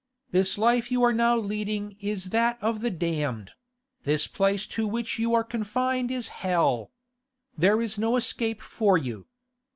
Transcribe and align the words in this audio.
This 0.31 0.57
life 0.57 0.89
you 0.89 1.03
are 1.03 1.13
now 1.13 1.37
leading 1.37 1.95
is 1.99 2.31
that 2.31 2.57
of 2.59 2.81
the 2.81 2.89
damned; 2.89 3.51
this 4.03 4.25
place 4.25 4.65
to 4.69 4.87
which 4.87 5.19
you 5.19 5.35
are 5.35 5.43
confined 5.43 6.09
is 6.09 6.29
Hell! 6.41 6.91
There 7.55 7.79
is 7.83 7.99
no 7.99 8.15
escape 8.15 8.63
for 8.63 8.97
you. 8.97 9.27